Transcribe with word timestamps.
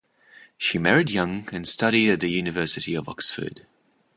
She 0.57 0.79
married 0.79 1.11
young 1.11 1.47
and 1.53 1.67
studied 1.67 2.09
at 2.09 2.21
the 2.21 2.31
University 2.31 2.95
of 2.95 3.07
Oxford. 3.07 3.67